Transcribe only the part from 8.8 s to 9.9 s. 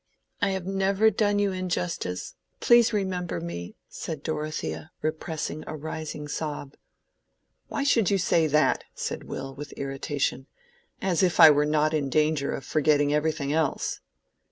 said Will, with